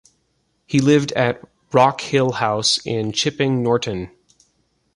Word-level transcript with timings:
He 0.65 0.79
lived 0.79 1.11
at 1.11 1.43
Rock 1.71 2.01
Hill 2.01 2.31
House 2.31 2.79
in 2.83 3.11
Chipping 3.11 3.61
Norton. 3.61 4.09